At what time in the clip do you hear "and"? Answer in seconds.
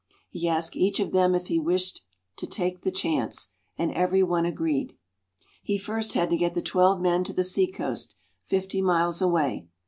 3.77-3.91